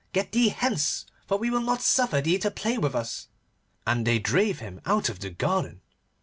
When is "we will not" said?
1.37-1.83